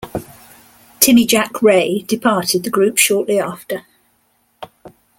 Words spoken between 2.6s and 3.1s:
the group